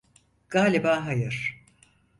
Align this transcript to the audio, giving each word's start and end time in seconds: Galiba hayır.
Galiba 0.49 1.05
hayır. 1.05 1.63